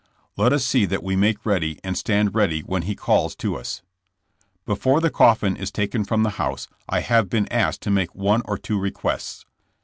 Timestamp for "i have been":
6.89-7.47